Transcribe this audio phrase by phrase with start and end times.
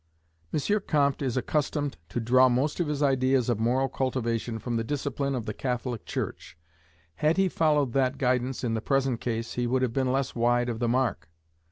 [0.51, 0.59] M.
[0.87, 5.35] Comte is accustomed to draw most of his ideas of moral cultivation from the discipline
[5.35, 6.57] of the Catholic Church.
[7.17, 10.69] Had he followed that guidance in the present case, he would have been less wide
[10.69, 11.29] of the mark.